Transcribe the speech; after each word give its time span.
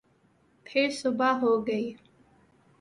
پھر 0.65 0.89
صبح 0.89 1.31
ہوگئی 1.41 1.93